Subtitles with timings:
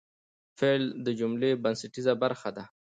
[0.59, 2.63] فعل د جملې بنسټیزه برخه ده.